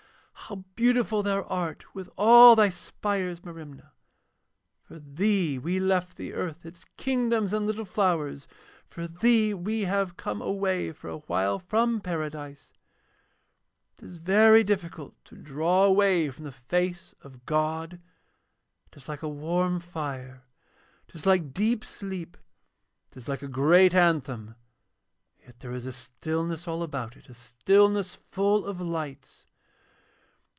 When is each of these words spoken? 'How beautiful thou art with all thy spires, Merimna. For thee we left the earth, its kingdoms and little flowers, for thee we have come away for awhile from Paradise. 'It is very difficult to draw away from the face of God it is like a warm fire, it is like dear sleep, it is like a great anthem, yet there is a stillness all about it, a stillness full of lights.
'How 0.45 0.65
beautiful 0.75 1.23
thou 1.23 1.43
art 1.43 1.95
with 1.95 2.09
all 2.17 2.57
thy 2.57 2.67
spires, 2.67 3.39
Merimna. 3.39 3.93
For 4.83 4.99
thee 4.99 5.57
we 5.57 5.79
left 5.79 6.17
the 6.17 6.33
earth, 6.33 6.65
its 6.65 6.83
kingdoms 6.97 7.53
and 7.53 7.65
little 7.65 7.85
flowers, 7.85 8.49
for 8.89 9.07
thee 9.07 9.53
we 9.53 9.83
have 9.83 10.17
come 10.17 10.41
away 10.41 10.91
for 10.91 11.09
awhile 11.09 11.57
from 11.57 12.01
Paradise. 12.01 12.73
'It 13.95 14.03
is 14.03 14.17
very 14.17 14.61
difficult 14.65 15.15
to 15.23 15.37
draw 15.37 15.85
away 15.85 16.29
from 16.31 16.43
the 16.43 16.51
face 16.51 17.15
of 17.21 17.45
God 17.45 18.01
it 18.91 18.97
is 18.97 19.07
like 19.07 19.21
a 19.21 19.29
warm 19.29 19.79
fire, 19.79 20.43
it 21.07 21.15
is 21.15 21.25
like 21.25 21.53
dear 21.53 21.77
sleep, 21.83 22.35
it 23.09 23.15
is 23.15 23.29
like 23.29 23.41
a 23.41 23.47
great 23.47 23.95
anthem, 23.95 24.55
yet 25.45 25.61
there 25.61 25.71
is 25.71 25.85
a 25.85 25.93
stillness 25.93 26.67
all 26.67 26.83
about 26.83 27.15
it, 27.15 27.29
a 27.29 27.33
stillness 27.33 28.15
full 28.17 28.65
of 28.65 28.81
lights. 28.81 29.45